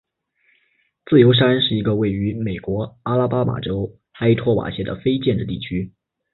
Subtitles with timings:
[1.05, 5.91] 自由山是一个位于美国阿拉巴马州埃托瓦县的非建制地区。